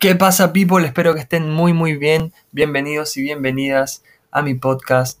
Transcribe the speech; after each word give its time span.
¿Qué 0.00 0.14
pasa, 0.14 0.52
people? 0.52 0.86
Espero 0.86 1.12
que 1.12 1.20
estén 1.20 1.50
muy, 1.50 1.72
muy 1.72 1.96
bien. 1.96 2.32
Bienvenidos 2.52 3.16
y 3.16 3.22
bienvenidas 3.22 4.04
a 4.30 4.42
mi 4.42 4.54
podcast, 4.54 5.20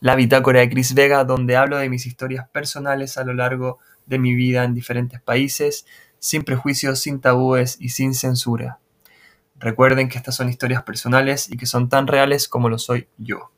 La 0.00 0.14
Bitácora 0.14 0.60
de 0.60 0.70
Chris 0.70 0.94
Vega, 0.94 1.24
donde 1.24 1.54
hablo 1.54 1.76
de 1.76 1.90
mis 1.90 2.06
historias 2.06 2.48
personales 2.48 3.18
a 3.18 3.24
lo 3.24 3.34
largo 3.34 3.78
de 4.06 4.18
mi 4.18 4.34
vida 4.34 4.64
en 4.64 4.72
diferentes 4.72 5.20
países, 5.20 5.84
sin 6.18 6.44
prejuicios, 6.44 6.98
sin 6.98 7.20
tabúes 7.20 7.76
y 7.78 7.90
sin 7.90 8.14
censura. 8.14 8.78
Recuerden 9.58 10.08
que 10.08 10.16
estas 10.16 10.34
son 10.34 10.48
historias 10.48 10.82
personales 10.82 11.50
y 11.50 11.58
que 11.58 11.66
son 11.66 11.90
tan 11.90 12.06
reales 12.06 12.48
como 12.48 12.70
lo 12.70 12.78
soy 12.78 13.08
yo. 13.18 13.52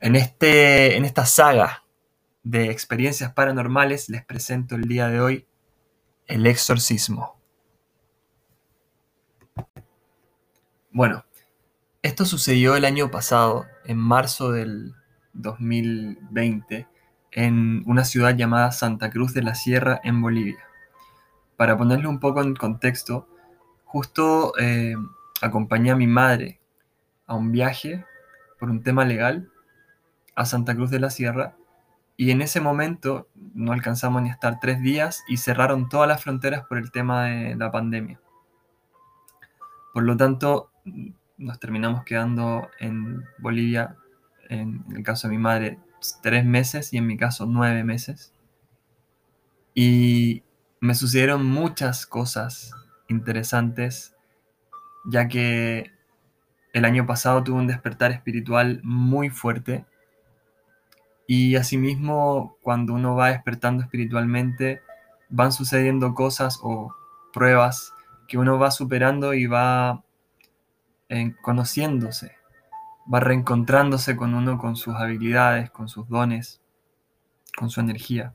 En, 0.00 0.14
este, 0.14 0.98
en 0.98 1.06
esta 1.06 1.24
saga 1.24 1.84
de 2.42 2.70
experiencias 2.70 3.32
paranormales 3.32 4.10
les 4.10 4.26
presento 4.26 4.74
el 4.74 4.82
día 4.82 5.08
de 5.08 5.22
hoy 5.22 5.46
el 6.26 6.46
exorcismo. 6.46 7.41
Bueno, 10.94 11.24
esto 12.02 12.26
sucedió 12.26 12.76
el 12.76 12.84
año 12.84 13.10
pasado, 13.10 13.64
en 13.86 13.96
marzo 13.96 14.52
del 14.52 14.94
2020, 15.32 16.86
en 17.30 17.82
una 17.86 18.04
ciudad 18.04 18.36
llamada 18.36 18.72
Santa 18.72 19.08
Cruz 19.08 19.32
de 19.32 19.42
la 19.42 19.54
Sierra, 19.54 20.02
en 20.04 20.20
Bolivia. 20.20 20.58
Para 21.56 21.78
ponerlo 21.78 22.10
un 22.10 22.20
poco 22.20 22.42
en 22.42 22.54
contexto, 22.54 23.26
justo 23.86 24.52
eh, 24.58 24.94
acompañé 25.40 25.92
a 25.92 25.96
mi 25.96 26.06
madre 26.06 26.60
a 27.26 27.36
un 27.36 27.52
viaje 27.52 28.04
por 28.58 28.68
un 28.68 28.82
tema 28.82 29.06
legal 29.06 29.50
a 30.34 30.44
Santa 30.44 30.74
Cruz 30.74 30.90
de 30.90 31.00
la 31.00 31.08
Sierra 31.08 31.56
y 32.18 32.32
en 32.32 32.42
ese 32.42 32.60
momento 32.60 33.28
no 33.54 33.72
alcanzamos 33.72 34.20
ni 34.20 34.28
a 34.28 34.32
estar 34.32 34.60
tres 34.60 34.82
días 34.82 35.24
y 35.26 35.38
cerraron 35.38 35.88
todas 35.88 36.06
las 36.06 36.22
fronteras 36.22 36.66
por 36.66 36.76
el 36.76 36.92
tema 36.92 37.24
de 37.24 37.56
la 37.56 37.70
pandemia. 37.70 38.20
Por 39.94 40.02
lo 40.02 40.18
tanto, 40.18 40.71
nos 41.36 41.58
terminamos 41.58 42.04
quedando 42.04 42.68
en 42.78 43.24
Bolivia, 43.38 43.96
en 44.48 44.84
el 44.94 45.02
caso 45.02 45.28
de 45.28 45.34
mi 45.34 45.42
madre, 45.42 45.78
tres 46.22 46.44
meses 46.44 46.92
y 46.92 46.98
en 46.98 47.06
mi 47.06 47.16
caso 47.16 47.46
nueve 47.46 47.84
meses. 47.84 48.32
Y 49.74 50.42
me 50.80 50.94
sucedieron 50.94 51.46
muchas 51.46 52.06
cosas 52.06 52.74
interesantes, 53.08 54.14
ya 55.04 55.28
que 55.28 55.90
el 56.72 56.84
año 56.84 57.06
pasado 57.06 57.42
tuve 57.44 57.58
un 57.58 57.66
despertar 57.66 58.12
espiritual 58.12 58.80
muy 58.82 59.30
fuerte. 59.30 59.84
Y 61.26 61.56
asimismo, 61.56 62.56
cuando 62.62 62.94
uno 62.94 63.14
va 63.14 63.28
despertando 63.28 63.82
espiritualmente, 63.82 64.82
van 65.28 65.52
sucediendo 65.52 66.14
cosas 66.14 66.58
o 66.62 66.94
pruebas 67.32 67.94
que 68.28 68.38
uno 68.38 68.58
va 68.58 68.70
superando 68.70 69.34
y 69.34 69.46
va 69.46 70.04
conociéndose, 71.42 72.36
va 73.12 73.20
reencontrándose 73.20 74.16
con 74.16 74.34
uno, 74.34 74.58
con 74.58 74.76
sus 74.76 74.94
habilidades, 74.94 75.70
con 75.70 75.88
sus 75.88 76.08
dones, 76.08 76.60
con 77.56 77.70
su 77.70 77.80
energía. 77.80 78.34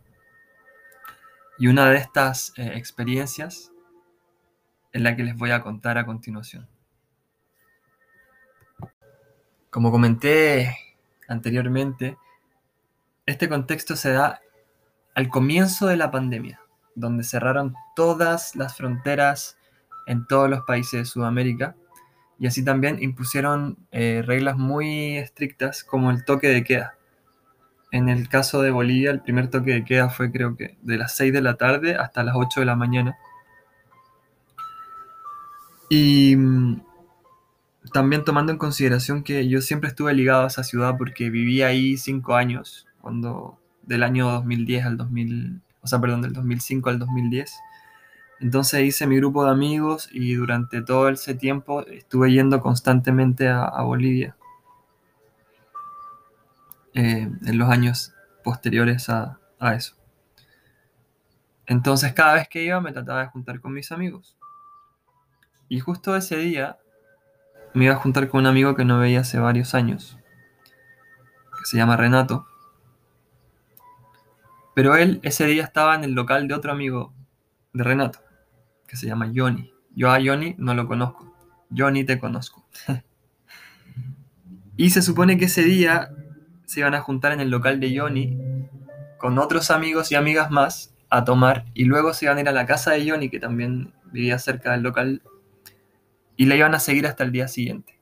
Y 1.57 1.67
una 1.67 1.89
de 1.89 1.97
estas 1.97 2.53
eh, 2.57 2.71
experiencias 2.75 3.71
es 4.91 5.01
la 5.01 5.15
que 5.15 5.23
les 5.23 5.35
voy 5.35 5.51
a 5.51 5.63
contar 5.63 5.97
a 5.97 6.05
continuación. 6.05 6.67
Como 9.69 9.91
comenté 9.91 10.77
anteriormente, 11.27 12.17
este 13.25 13.49
contexto 13.49 13.95
se 13.95 14.11
da 14.11 14.39
al 15.15 15.29
comienzo 15.29 15.87
de 15.87 15.97
la 15.97 16.11
pandemia, 16.11 16.61
donde 16.95 17.23
cerraron 17.23 17.75
todas 17.95 18.55
las 18.55 18.77
fronteras 18.77 19.57
en 20.05 20.25
todos 20.27 20.49
los 20.49 20.61
países 20.61 20.99
de 20.99 21.05
Sudamérica 21.05 21.75
y 22.39 22.47
así 22.47 22.63
también 22.63 23.01
impusieron 23.01 23.77
eh, 23.91 24.23
reglas 24.25 24.57
muy 24.57 25.17
estrictas 25.17 25.83
como 25.83 26.11
el 26.11 26.23
toque 26.23 26.47
de 26.47 26.63
queda. 26.63 26.95
En 27.91 28.09
el 28.09 28.29
caso 28.29 28.61
de 28.61 28.71
Bolivia, 28.71 29.11
el 29.11 29.21
primer 29.21 29.49
toque 29.49 29.73
de 29.73 29.85
queda 29.85 30.09
fue 30.09 30.31
creo 30.31 30.55
que 30.55 30.77
de 30.81 30.97
las 30.97 31.15
6 31.15 31.33
de 31.33 31.41
la 31.41 31.55
tarde 31.55 31.95
hasta 31.95 32.23
las 32.23 32.35
8 32.35 32.59
de 32.59 32.65
la 32.65 32.75
mañana. 32.75 33.17
Y 35.89 36.35
mm, 36.35 36.81
también 37.93 38.23
tomando 38.23 38.51
en 38.51 38.57
consideración 38.57 39.23
que 39.23 39.47
yo 39.47 39.61
siempre 39.61 39.89
estuve 39.89 40.13
ligado 40.13 40.43
a 40.43 40.47
esa 40.47 40.63
ciudad 40.63 40.97
porque 40.97 41.29
viví 41.29 41.61
ahí 41.63 41.97
5 41.97 42.35
años, 42.35 42.87
cuando 43.01 43.57
del 43.83 44.03
año 44.03 44.29
2010 44.31 44.85
al 44.85 44.97
2000, 44.97 45.61
o 45.81 45.87
sea, 45.87 45.99
perdón, 45.99 46.21
del 46.21 46.33
2005 46.33 46.89
al 46.89 46.99
2010. 46.99 47.51
Entonces 48.39 48.83
hice 48.83 49.07
mi 49.07 49.17
grupo 49.17 49.43
de 49.45 49.51
amigos 49.51 50.09
y 50.11 50.35
durante 50.35 50.81
todo 50.81 51.09
ese 51.09 51.33
tiempo 51.33 51.81
estuve 51.87 52.31
yendo 52.31 52.61
constantemente 52.61 53.47
a, 53.49 53.81
Bolivia. 53.81 54.35
Eh, 56.93 57.29
en 57.45 57.57
los 57.57 57.69
años 57.69 58.13
posteriores 58.43 59.09
a, 59.09 59.39
a 59.59 59.73
eso. 59.73 59.95
Entonces 61.65 62.13
cada 62.13 62.35
vez 62.35 62.47
que 62.47 62.63
iba 62.63 62.79
me 62.79 62.91
trataba 62.91 63.21
de 63.21 63.27
juntar 63.27 63.59
con 63.59 63.73
mis 63.73 63.91
amigos. 63.91 64.37
Y 65.67 65.79
justo 65.79 66.15
ese 66.15 66.37
día 66.37 66.77
me 67.73 67.85
iba 67.85 67.95
a 67.95 67.97
juntar 67.97 68.29
con 68.29 68.41
un 68.41 68.47
amigo 68.47 68.75
que 68.75 68.85
no 68.85 68.99
veía 68.99 69.21
hace 69.21 69.39
varios 69.39 69.73
años, 69.73 70.17
que 71.59 71.65
se 71.65 71.77
llama 71.77 71.97
Renato. 71.97 72.47
Pero 74.75 74.95
él 74.95 75.19
ese 75.23 75.45
día 75.45 75.63
estaba 75.63 75.95
en 75.95 76.03
el 76.03 76.11
local 76.13 76.47
de 76.47 76.53
otro 76.53 76.71
amigo 76.71 77.13
de 77.73 77.83
Renato 77.83 78.26
que 78.87 78.95
se 78.95 79.07
llama 79.07 79.31
Johnny. 79.33 79.71
Yo 79.95 80.11
a 80.11 80.19
Johnny 80.23 80.55
no 80.57 80.73
lo 80.73 80.87
conozco. 80.87 81.33
Johnny 81.75 82.03
te 82.03 82.19
conozco. 82.19 82.65
y 84.77 84.89
se 84.89 85.01
supone 85.01 85.37
que 85.37 85.45
ese 85.45 85.63
día 85.63 86.11
se 86.65 86.81
iban 86.81 86.95
a 86.95 87.01
juntar 87.01 87.31
en 87.31 87.39
el 87.39 87.49
local 87.49 87.79
de 87.79 87.97
Johnny 87.97 88.37
con 89.17 89.39
otros 89.39 89.71
amigos 89.71 90.11
y 90.11 90.15
amigas 90.15 90.51
más 90.51 90.93
a 91.09 91.23
tomar 91.23 91.65
y 91.73 91.85
luego 91.85 92.13
se 92.13 92.25
iban 92.25 92.37
a 92.37 92.41
ir 92.41 92.49
a 92.49 92.51
la 92.51 92.65
casa 92.65 92.91
de 92.91 93.09
Johnny 93.09 93.29
que 93.29 93.39
también 93.39 93.93
vivía 94.11 94.37
cerca 94.39 94.71
del 94.71 94.81
local 94.81 95.21
y 96.35 96.45
la 96.45 96.55
iban 96.55 96.75
a 96.75 96.79
seguir 96.79 97.07
hasta 97.07 97.23
el 97.23 97.31
día 97.31 97.47
siguiente. 97.47 97.99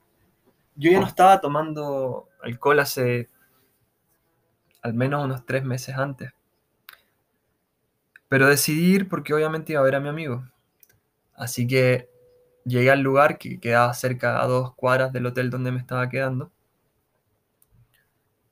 Yo 0.76 0.92
ya 0.92 1.00
no 1.00 1.08
estaba 1.08 1.40
tomando 1.40 2.28
alcohol 2.42 2.80
hace 2.80 3.30
al 4.82 4.94
menos 4.94 5.24
unos 5.24 5.46
tres 5.46 5.64
meses 5.64 5.96
antes. 5.96 6.32
Pero 8.28 8.48
decidí 8.48 8.94
ir 8.94 9.08
porque 9.08 9.34
obviamente 9.34 9.74
iba 9.74 9.82
a 9.82 9.86
ver 9.86 9.96
a 9.96 10.00
mi 10.00 10.10
amigo. 10.10 10.46
Así 11.36 11.68
que 11.68 12.10
llegué 12.66 12.92
al 12.92 13.02
lugar 13.02 13.38
que 13.38 13.60
quedaba 13.60 13.94
cerca 13.94 14.42
a 14.42 14.48
dos 14.48 14.74
cuadras 14.76 15.14
del 15.14 15.26
hotel 15.26 15.50
donde 15.50 15.72
me 15.72 15.80
estaba 15.80 16.10
quedando. 16.10 16.52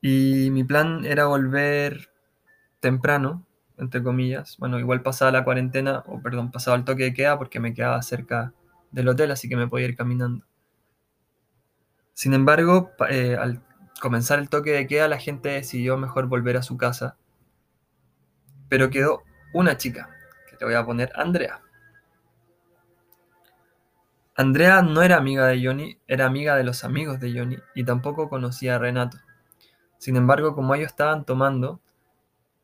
Y 0.01 0.49
mi 0.51 0.63
plan 0.63 1.05
era 1.05 1.25
volver 1.25 2.11
temprano, 2.81 3.45
entre 3.77 4.03
comillas. 4.03 4.57
Bueno, 4.57 4.79
igual 4.79 5.01
pasaba 5.01 5.31
la 5.31 5.44
cuarentena, 5.44 6.03
o 6.07 6.21
perdón, 6.21 6.51
pasaba 6.51 6.77
el 6.77 6.83
toque 6.83 7.03
de 7.03 7.13
queda 7.13 7.38
porque 7.38 7.59
me 7.59 7.73
quedaba 7.73 8.01
cerca 8.01 8.53
del 8.91 9.07
hotel, 9.07 9.31
así 9.31 9.47
que 9.50 9.55
me 9.55 9.67
podía 9.67 9.88
ir 9.88 9.95
caminando. 9.95 10.45
Sin 12.13 12.33
embargo, 12.33 12.91
eh, 13.09 13.38
al 13.39 13.61
comenzar 14.01 14.39
el 14.39 14.50
toque 14.50 14.71
de 14.71 14.88
queda, 14.88 15.07
la 15.07 15.17
gente 15.17 15.50
decidió 15.50 15.97
mejor 15.97 16.27
volver 16.27 16.57
a 16.57 16.61
su 16.63 16.77
casa. 16.77 17.17
Pero 18.69 18.89
quedó 18.89 19.23
una 19.53 19.77
chica, 19.77 20.09
que 20.50 20.57
te 20.57 20.65
voy 20.65 20.73
a 20.73 20.85
poner 20.85 21.11
Andrea. 21.15 21.62
Andrea 24.35 24.81
no 24.81 25.01
era 25.03 25.17
amiga 25.17 25.45
de 25.47 25.63
Johnny, 25.63 25.99
era 26.07 26.25
amiga 26.25 26.55
de 26.55 26.63
los 26.63 26.83
amigos 26.83 27.19
de 27.19 27.38
Johnny 27.38 27.57
y 27.75 27.83
tampoco 27.83 28.29
conocía 28.29 28.75
a 28.75 28.79
Renato. 28.79 29.18
Sin 30.00 30.15
embargo, 30.15 30.56
como 30.56 30.74
ellos 30.74 30.88
estaban 30.88 31.24
tomando, 31.24 31.80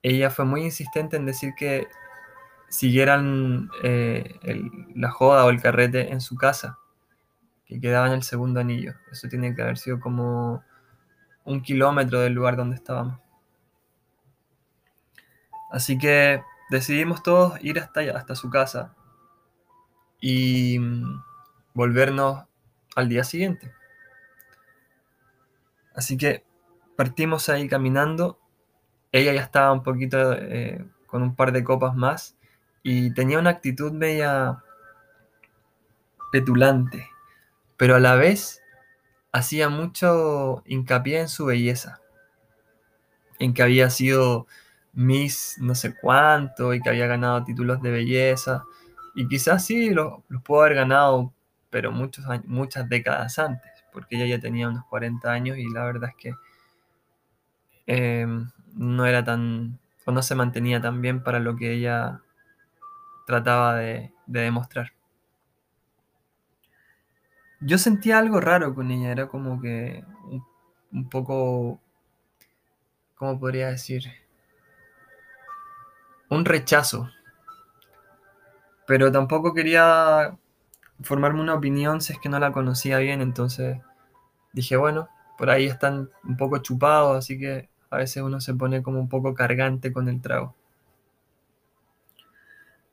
ella 0.02 0.30
fue 0.30 0.46
muy 0.46 0.64
insistente 0.64 1.18
en 1.18 1.26
decir 1.26 1.54
que 1.56 1.88
siguieran 2.70 3.70
eh, 3.84 4.40
la 4.96 5.12
joda 5.12 5.46
o 5.46 5.50
el 5.50 5.62
carrete 5.62 6.12
en 6.12 6.22
su 6.22 6.36
casa, 6.36 6.80
que 7.66 7.80
quedaba 7.80 8.08
en 8.08 8.14
el 8.14 8.24
segundo 8.24 8.60
anillo. 8.60 8.96
Eso 9.12 9.28
tiene 9.28 9.56
que 9.56 9.62
haber 9.62 9.78
sido 9.78 10.00
como 10.00 10.64
un 11.46 11.62
kilómetro 11.62 12.20
del 12.20 12.34
lugar 12.34 12.56
donde 12.58 12.76
estábamos. 12.76 13.20
Así 15.72 15.98
que 16.00 16.42
decidimos 16.72 17.22
todos 17.22 17.64
ir 17.64 17.80
hasta 17.80 18.02
hasta 18.16 18.36
su 18.36 18.50
casa. 18.50 18.96
Y 20.20 20.80
volvernos 21.74 22.46
al 22.96 23.10
día 23.10 23.24
siguiente. 23.24 23.74
Así 25.96 26.18
que 26.18 26.44
partimos 26.96 27.50
ahí 27.50 27.68
caminando. 27.68 28.40
Ella 29.12 29.34
ya 29.34 29.42
estaba 29.42 29.72
un 29.72 29.84
poquito 29.84 30.34
eh, 30.34 30.86
con 31.08 31.24
un 31.24 31.36
par 31.36 31.52
de 31.52 31.64
copas 31.64 31.96
más 31.96 32.38
y 32.84 33.14
tenía 33.14 33.40
una 33.40 33.50
actitud 33.50 33.92
media 33.92 34.64
petulante, 36.32 37.10
pero 37.78 37.96
a 37.96 38.00
la 38.00 38.16
vez 38.16 38.62
hacía 39.32 39.70
mucho 39.70 40.64
hincapié 40.66 41.22
en 41.22 41.30
su 41.30 41.46
belleza, 41.46 42.02
en 43.40 43.54
que 43.54 43.64
había 43.64 43.90
sido 43.90 44.48
Miss 44.94 45.56
no 45.60 45.76
sé 45.76 45.96
cuánto 45.96 46.74
y 46.74 46.82
que 46.82 46.90
había 46.90 47.08
ganado 47.08 47.44
títulos 47.44 47.82
de 47.82 47.92
belleza. 47.92 48.64
Y 49.16 49.28
quizás 49.28 49.66
sí 49.66 49.90
los, 49.90 50.22
los 50.30 50.42
pudo 50.44 50.62
haber 50.62 50.76
ganado 50.76 51.34
pero 51.70 51.92
muchos 51.92 52.26
muchas 52.46 52.90
décadas 52.90 53.40
antes, 53.40 53.72
porque 53.92 54.16
ella 54.16 54.26
ya 54.38 54.42
tenía 54.42 54.70
unos 54.70 54.86
40 54.86 55.32
años 55.32 55.58
y 55.58 55.70
la 55.70 55.84
verdad 55.84 56.10
es 56.10 56.16
que 56.16 56.34
em, 57.88 58.50
no 58.74 59.06
era 59.06 59.24
tan, 59.24 59.80
o 60.06 60.12
no 60.12 60.22
se 60.22 60.36
mantenía 60.36 60.82
tan 60.82 61.02
bien 61.02 61.24
para 61.24 61.40
lo 61.40 61.56
que 61.56 61.74
ella 61.74 62.22
trataba 63.26 63.76
de, 63.76 64.12
demostrar. 64.26 64.94
Yo 67.62 67.78
sentía 67.78 68.18
algo 68.18 68.40
raro 68.40 68.74
con 68.74 68.90
ella, 68.90 69.12
era 69.12 69.28
como 69.28 69.62
que 69.62 70.04
un 70.92 71.10
poco, 71.10 71.80
¿cómo 73.16 73.40
podría 73.40 73.70
decir? 73.70 74.04
Un 76.30 76.46
rechazo. 76.46 77.10
Pero 78.88 79.12
tampoco 79.12 79.54
quería 79.54 80.38
formarme 81.02 81.42
una 81.42 81.56
opinión 81.56 82.02
si 82.02 82.14
es 82.14 82.20
que 82.20 82.30
no 82.30 82.40
la 82.40 82.52
conocía 82.52 82.98
bien, 83.00 83.22
entonces 83.22 83.80
dije, 84.54 84.76
bueno, 84.78 85.10
por 85.38 85.50
ahí 85.50 85.66
están 85.66 86.10
un 86.24 86.38
poco 86.38 86.58
chupados, 86.60 87.18
así 87.18 87.40
que 87.40 87.70
a 87.90 87.98
veces 87.98 88.24
uno 88.24 88.42
se 88.42 88.54
pone 88.54 88.84
como 88.84 89.00
un 89.00 89.10
poco 89.10 89.34
cargante 89.34 89.94
con 89.94 90.10
el 90.10 90.22
trago. 90.22 90.56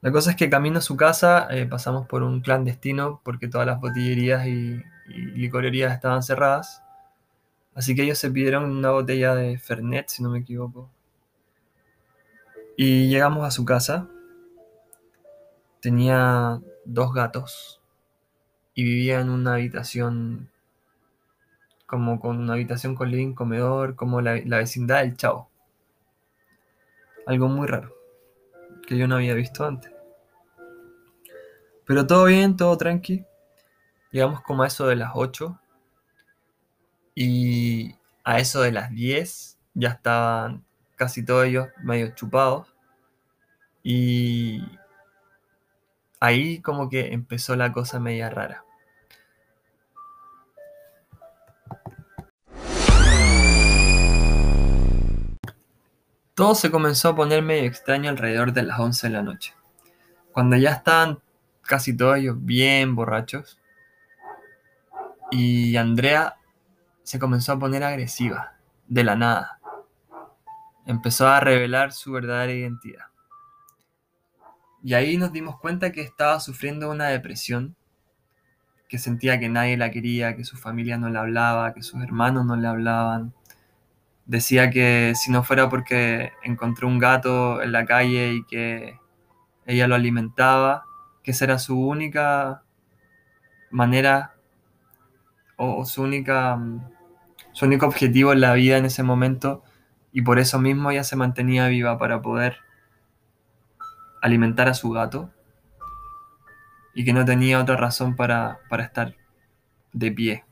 La 0.01 0.13
cosa 0.13 0.31
es 0.31 0.37
que 0.37 0.49
camino 0.49 0.79
a 0.79 0.83
su 0.83 0.97
casa 0.97 1.49
eh, 1.51 1.67
pasamos 1.67 2.07
por 2.07 2.23
un 2.23 2.41
clandestino 2.41 3.21
porque 3.25 3.49
todas 3.49 3.67
las 3.67 3.81
botillerías 3.81 4.47
y, 4.47 4.83
y 5.09 5.17
licorerías 5.33 5.93
estaban 5.93 6.23
cerradas. 6.23 6.83
Así 7.75 7.95
que 7.95 8.05
ellos 8.05 8.19
se 8.19 8.31
pidieron 8.31 8.65
una 8.65 8.91
botella 8.91 9.35
de 9.35 9.59
Fernet, 9.59 10.09
si 10.09 10.23
no 10.23 10.31
me 10.31 10.39
equivoco. 10.39 10.89
Y 12.77 13.09
llegamos 13.09 13.45
a 13.45 13.51
su 13.51 13.65
casa. 13.65 14.09
Tenía 15.81 16.61
dos 16.85 17.13
gatos 17.13 17.81
y 18.77 18.85
vivía 18.85 19.21
en 19.21 19.31
una 19.31 19.55
habitación 19.55 20.51
como 21.87 22.21
con 22.21 22.39
una 22.39 22.53
habitación 22.53 22.95
con 22.95 23.11
living, 23.11 23.33
comedor, 23.33 23.97
como 23.97 24.21
la, 24.21 24.37
la 24.45 24.59
vecindad 24.59 25.01
del 25.01 25.17
chavo. 25.17 25.49
Algo 27.27 27.49
muy 27.49 27.67
raro, 27.67 27.97
que 28.87 28.99
yo 28.99 29.09
no 29.09 29.17
había 29.17 29.35
visto 29.35 29.65
antes. 29.65 29.91
Pero 31.87 32.07
todo 32.07 32.27
bien, 32.27 32.57
todo 32.57 32.77
tranqui. 32.77 33.25
Llegamos 34.13 34.43
como 34.43 34.63
a 34.63 34.67
eso 34.67 34.87
de 34.87 34.97
las 34.97 35.13
8 35.15 35.59
y 37.15 37.95
a 38.25 38.41
eso 38.41 38.61
de 38.61 38.73
las 38.73 38.91
10 38.91 39.59
ya 39.73 39.89
estaban 39.91 40.65
casi 40.97 41.25
todos 41.25 41.47
ellos 41.47 41.69
medio 41.83 42.11
chupados. 42.15 42.75
Y 43.83 44.63
ahí 46.21 46.61
como 46.61 46.91
que 46.91 47.15
empezó 47.15 47.57
la 47.57 47.73
cosa 47.73 48.01
media 48.01 48.29
rara. 48.29 48.66
Todo 56.37 56.55
se 56.55 56.71
comenzó 56.71 57.09
a 57.09 57.17
poner 57.17 57.43
medio 57.43 57.65
extraño 57.65 58.11
alrededor 58.11 58.53
de 58.53 58.63
las 58.63 58.79
11 58.79 59.09
de 59.09 59.13
la 59.15 59.23
noche. 59.23 59.55
Cuando 60.33 60.57
ya 60.57 60.71
estaban 60.71 61.19
casi 61.63 61.97
todos 61.97 62.19
ellos 62.19 62.37
bien 62.39 62.95
borrachos. 62.95 63.59
Y 65.31 65.77
Andrea 65.77 66.37
se 67.03 67.19
comenzó 67.19 67.53
a 67.53 67.59
poner 67.59 67.83
agresiva, 67.83 68.55
de 68.87 69.03
la 69.03 69.17
nada. 69.17 69.61
Empezó 70.87 71.27
a 71.27 71.41
revelar 71.41 71.93
su 71.93 72.13
verdadera 72.13 72.53
identidad. 72.53 73.07
Y 74.83 74.93
ahí 74.93 75.17
nos 75.17 75.33
dimos 75.33 75.59
cuenta 75.59 75.91
que 75.91 76.03
estaba 76.03 76.39
sufriendo 76.39 76.91
una 76.91 77.07
depresión, 77.07 77.75
que 78.89 78.99
sentía 78.99 79.41
que 79.41 79.49
nadie 79.49 79.77
la 79.77 79.91
quería, 79.91 80.37
que 80.37 80.45
su 80.45 80.57
familia 80.59 80.97
no 80.97 81.09
le 81.09 81.19
hablaba, 81.19 81.73
que 81.75 81.83
sus 81.83 82.01
hermanos 82.03 82.45
no 82.45 82.57
le 82.57 82.69
hablaban. 82.69 83.35
Decía 84.27 84.71
que 84.71 85.15
si 85.15 85.31
no 85.31 85.45
fuera 85.45 85.69
porque 85.69 86.33
encontró 86.43 86.89
un 86.89 86.99
gato 86.99 87.63
en 87.63 87.73
la 87.73 87.87
calle 87.87 88.35
y 88.35 88.45
que 88.45 88.99
ella 89.67 89.87
lo 89.87 89.95
alimentaba, 89.95 90.85
que 91.23 91.31
esa 91.31 91.45
era 91.45 91.59
su 91.59 91.81
única 91.81 92.63
manera 93.71 94.35
o, 95.57 95.85
su 95.85 96.03
única 96.03 96.59
su 97.53 97.67
único 97.67 97.87
objetivo 97.87 98.33
en 98.33 98.41
la 98.41 98.55
vida 98.55 98.77
en 98.77 98.85
ese 98.85 99.03
momento 99.03 99.63
y 100.13 100.23
por 100.23 100.39
eso 100.39 100.59
mismo 100.59 100.91
ella 100.91 101.05
se 101.05 101.17
mantenía 101.17 101.69
viva 101.69 101.99
para 101.99 102.21
poder 102.23 102.59
alimentar 104.23 104.69
a 104.69 104.75
su 104.75 104.91
gato 104.91 105.31
y 106.95 107.05
que 107.05 107.13
no 107.13 107.25
tenía 107.25 107.61
otra 107.61 107.77
razón 107.77 108.17
para, 108.17 108.59
para 108.69 108.85
estar 108.85 109.15
de 109.93 110.11
pie. 110.11 110.46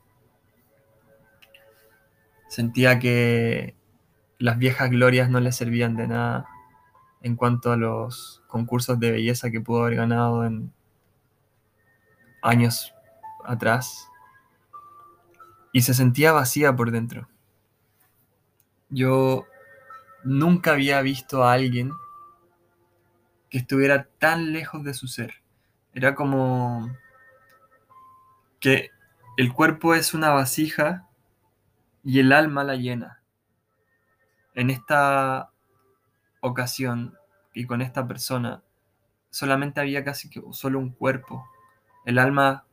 Sentía 2.55 3.01
que 3.01 3.75
las 4.39 4.59
viejas 4.59 4.89
glorias 4.89 5.29
no 5.29 5.41
le 5.41 5.51
servían 5.51 5.97
de 5.97 6.07
nada 6.07 6.47
en 7.21 7.35
cuanto 7.35 7.73
a 7.73 7.77
los 7.77 8.45
concursos 8.47 9.01
de 9.01 9.11
belleza 9.11 9.51
que 9.51 9.61
pudo 9.61 9.81
haber 9.81 9.97
ganado 9.97 10.47
en 10.47 10.73
años 12.43 12.95
atrás. 13.45 14.09
Y 15.73 15.83
se 15.83 15.95
sentía 15.95 16.31
vacía 16.31 16.77
por 16.77 16.93
dentro. 16.93 17.29
Yo 18.89 19.47
nunca 20.23 20.75
había 20.75 21.03
visto 21.03 21.43
a 21.43 21.55
alguien 21.55 21.91
que 23.51 23.59
estuviera 23.59 24.07
tan 24.21 24.53
lejos 24.53 24.85
de 24.85 24.95
su 24.95 25.09
ser. 25.09 25.43
Era 25.93 26.15
como 26.15 26.89
que 28.61 28.93
el 29.37 29.53
cuerpo 29.53 29.97
es 29.97 30.15
una 30.15 30.31
vasija 30.31 31.04
y 32.05 32.21
el 32.21 32.33
alma 32.33 32.65
la 32.65 32.77
llena. 32.77 33.23
En 34.55 34.71
esta 34.71 35.51
ocasión 36.41 37.15
y 37.55 37.67
con 37.67 37.81
esta 37.81 38.07
persona 38.07 38.63
solamente 39.31 39.81
había 39.81 40.05
casi 40.05 40.29
que 40.29 40.43
solo 40.53 40.79
un 40.79 40.91
cuerpo. 40.91 41.45
El 42.05 42.19
alma 42.19 42.65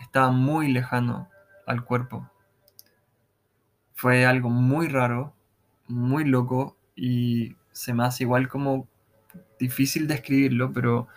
estaba 0.00 0.30
muy 0.30 0.72
lejano 0.72 1.28
al 1.66 1.84
cuerpo. 1.84 2.30
Fue 3.94 4.24
algo 4.24 4.48
muy 4.48 4.88
raro, 4.88 5.34
muy 5.88 6.24
loco 6.24 6.76
y 6.94 7.56
se 7.72 7.92
me 7.92 8.04
hace 8.04 8.24
igual 8.24 8.48
como 8.48 8.88
difícil 9.58 10.06
describirlo, 10.06 10.72
pero, 10.72 11.08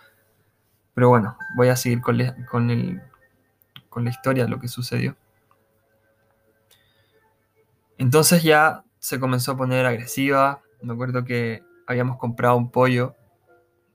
pero 0.92 1.08
bueno, 1.08 1.38
voy 1.56 1.68
a 1.68 1.76
seguir 1.76 2.02
con, 2.02 2.18
con, 2.50 2.70
el, 2.70 3.00
con 3.88 4.04
la 4.04 4.10
historia 4.10 4.44
de 4.44 4.50
lo 4.50 4.60
que 4.60 4.68
sucedió. 4.68 5.16
Entonces 8.14 8.44
ya 8.44 8.84
se 9.00 9.18
comenzó 9.18 9.50
a 9.50 9.56
poner 9.56 9.84
agresiva. 9.86 10.62
Me 10.80 10.92
acuerdo 10.92 11.24
que 11.24 11.64
habíamos 11.84 12.16
comprado 12.16 12.56
un 12.56 12.70
pollo 12.70 13.16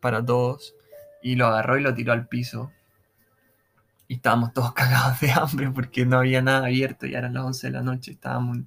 para 0.01 0.25
todos 0.25 0.75
y 1.23 1.37
lo 1.37 1.47
agarró 1.47 1.77
y 1.77 1.83
lo 1.83 1.93
tiró 1.93 2.11
al 2.11 2.27
piso. 2.27 2.69
Y 4.09 4.15
estábamos 4.15 4.51
todos 4.51 4.73
cagados 4.75 5.21
de 5.21 5.31
hambre 5.31 5.71
porque 5.71 6.05
no 6.05 6.17
había 6.17 6.41
nada 6.41 6.65
abierto, 6.65 7.05
y 7.05 7.15
eran 7.15 7.33
las 7.33 7.45
11 7.45 7.67
de 7.67 7.71
la 7.71 7.81
noche, 7.81 8.11
estábamos 8.11 8.57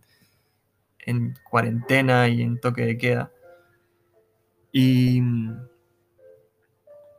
en, 1.01 1.35
cuarentena 1.51 2.29
y 2.29 2.41
en 2.41 2.59
toque 2.59 2.87
de 2.87 2.97
queda. 2.97 3.31
Y 4.73 5.21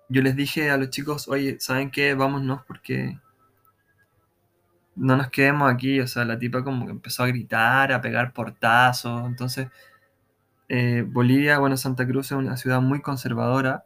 yo 0.09 0.23
les 0.23 0.35
dije 0.35 0.71
a 0.71 0.77
los 0.77 0.89
chicos, 0.89 1.27
oye, 1.27 1.59
¿saben 1.59 1.91
qué? 1.91 2.15
Vámonos 2.15 2.63
porque 2.65 3.19
no 4.95 5.17
nos 5.17 5.29
quedemos 5.29 5.71
aquí. 5.71 5.99
O 5.99 6.07
sea, 6.07 6.25
la 6.25 6.39
tipa 6.39 6.63
como 6.63 6.85
que 6.85 6.91
empezó 6.91 7.23
a 7.23 7.27
gritar, 7.27 7.91
a 7.91 8.01
pegar 8.01 8.33
portazos. 8.33 9.25
Entonces 9.27 9.67
eh, 10.69 11.05
Bolivia, 11.07 11.59
bueno, 11.59 11.77
Santa 11.77 12.07
Cruz 12.07 12.27
es 12.31 12.37
una 12.37 12.57
ciudad 12.57 12.81
muy 12.81 13.01
conservadora. 13.01 13.85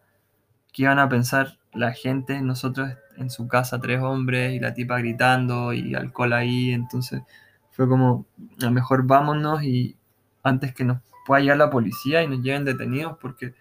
¿Qué 0.72 0.84
iban 0.84 1.00
a 1.00 1.10
pensar 1.10 1.58
la 1.74 1.92
gente? 1.94 2.42
Nosotros 2.42 2.92
en 3.18 3.30
su 3.30 3.48
casa, 3.48 3.82
tres 3.82 4.02
hombres, 4.02 4.54
y 4.54 4.60
la 4.60 4.74
tipa 4.74 4.98
gritando 5.00 5.74
y 5.74 5.96
alcohol 5.96 6.34
ahí. 6.34 6.72
Entonces 6.72 7.24
fue 7.72 7.88
como, 7.90 8.26
a 8.62 8.66
lo 8.66 8.72
mejor 8.72 9.06
vámonos 9.06 9.64
y 9.64 9.98
antes 10.44 10.74
que 10.74 10.86
nos 10.86 11.00
pueda 11.26 11.42
llegar 11.42 11.58
la 11.58 11.70
policía 11.70 12.24
y 12.24 12.28
nos 12.28 12.42
lleven 12.42 12.64
detenidos 12.66 13.18
porque 13.20 13.54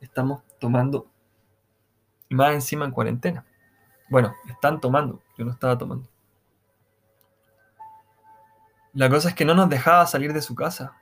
estamos 0.00 0.42
tomando 0.58 1.08
más 2.30 2.52
encima 2.54 2.84
en 2.84 2.90
cuarentena. 2.90 3.44
Bueno, 4.10 4.34
están 4.48 4.80
tomando, 4.80 5.22
yo 5.38 5.44
no 5.44 5.52
estaba 5.52 5.78
tomando. 5.78 6.11
La 8.94 9.08
cosa 9.08 9.30
es 9.30 9.34
que 9.34 9.44
no 9.44 9.54
nos 9.54 9.68
dejaba 9.68 10.06
salir 10.06 10.32
de 10.32 10.42
su 10.42 10.54
casa 10.54 10.94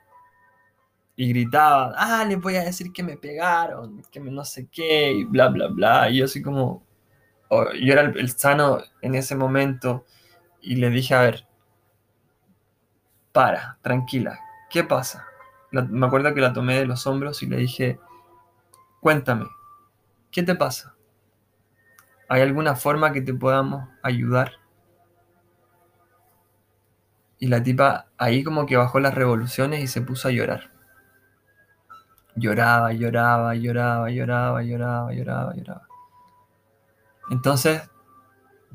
y 1.15 1.29
gritaba, 1.29 1.93
ah, 1.97 2.25
les 2.25 2.39
voy 2.39 2.55
a 2.55 2.63
decir 2.63 2.91
que 2.93 3.03
me 3.03 3.17
pegaron, 3.17 4.01
que 4.11 4.19
me 4.19 4.31
no 4.31 4.45
sé 4.45 4.67
qué, 4.71 5.11
y 5.11 5.23
bla, 5.25 5.49
bla, 5.49 5.67
bla. 5.67 6.09
Y 6.09 6.17
yo 6.17 6.25
así 6.25 6.41
como, 6.41 6.83
yo 7.49 7.93
era 7.93 8.01
el, 8.01 8.29
sano 8.29 8.79
en 9.01 9.15
ese 9.15 9.35
momento 9.35 10.05
y 10.61 10.75
le 10.75 10.89
dije, 10.89 11.13
a 11.13 11.21
ver, 11.21 11.47
para, 13.31 13.77
tranquila, 13.81 14.39
¿qué 14.69 14.83
pasa? 14.83 15.25
me 15.71 16.05
acuerdo 16.05 16.33
que 16.33 16.41
la 16.41 16.51
tomé 16.51 16.77
de 16.79 16.85
los 16.85 17.07
hombros 17.07 17.43
y 17.43 17.45
le 17.45 17.55
dije, 17.55 17.97
cuéntame, 18.99 19.45
¿qué 20.31 20.43
te 20.43 20.55
pasa? 20.55 20.95
¿Hay 22.27 22.41
alguna 22.41 22.75
forma 22.75 23.13
que 23.13 23.21
te 23.21 23.33
podamos 23.33 23.87
ayudar? 24.03 24.60
Y 27.41 27.47
la 27.47 27.63
tipa 27.63 28.05
ahí 28.19 28.43
como 28.43 28.67
que 28.67 28.77
bajó 28.77 28.99
las 28.99 29.15
revoluciones 29.15 29.83
y 29.83 29.87
se 29.87 30.01
puso 30.01 30.27
a 30.27 30.31
llorar. 30.31 30.69
Lloraba, 32.35 32.93
lloraba, 32.93 33.55
lloraba, 33.55 34.11
lloraba, 34.11 34.61
lloraba, 34.61 35.11
lloraba, 35.11 35.55
lloraba. 35.55 35.87
Entonces, 37.31 37.81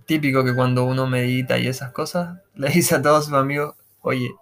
típico 0.05 0.43
que 0.43 0.53
cuando 0.53 0.85
uno 0.85 1.07
medita 1.07 1.59
y 1.59 1.69
esas 1.69 1.93
cosas, 1.93 2.41
le 2.55 2.69
dice 2.71 2.97
a 2.97 3.03
todos 3.03 3.27
sus 3.27 3.35
amigos, 3.35 3.77
oye, 4.01 4.35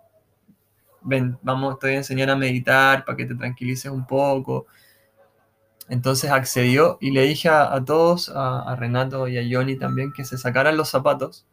ven, 1.02 1.38
vamos, 1.42 1.78
te 1.78 1.88
voy 1.88 1.96
a 1.96 1.98
enseñar 1.98 2.30
a 2.30 2.36
meditar 2.36 3.04
para 3.04 3.18
que 3.18 3.26
te 3.26 3.34
tranquilices 3.34 3.92
un 3.92 4.06
poco. 4.06 4.64
Entonces 5.90 6.30
accedió 6.30 6.96
y 6.98 7.10
le 7.10 7.24
dije 7.24 7.50
a, 7.50 7.78
todos, 7.84 8.32
a, 8.34 8.74
Renato 8.76 9.28
y 9.28 9.36
a 9.36 9.42
Johnny 9.54 9.76
también, 9.76 10.14
que 10.14 10.24
se 10.24 10.38
sacaran 10.38 10.78
los 10.78 10.88
zapatos, 10.88 11.46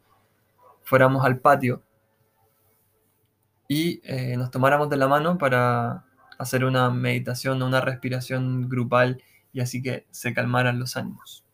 fuéramos 0.84 1.26
al 1.26 1.40
patio 1.40 1.84
y 3.74 4.02
eh, 4.04 4.36
nos 4.36 4.52
tomáramos 4.52 4.90
de 4.90 4.98
la 4.98 5.08
mano 5.08 5.38
para 5.38 6.04
hacer 6.38 6.66
una 6.66 6.90
meditación, 6.90 7.64
una 7.64 7.80
respiración 7.80 8.68
grupal 8.68 9.24
y 9.54 9.62
así 9.62 9.82
que 9.82 10.06
se 10.12 10.34
calmaran 10.34 10.78
los 10.78 10.98
ánimos. 10.98 11.46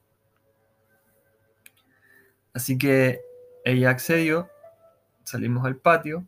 Así 2.56 2.80
que 2.80 3.22
ella 3.64 3.92
accedió, 3.92 4.50
salimos 5.26 5.64
al 5.64 5.76
patio 5.76 6.26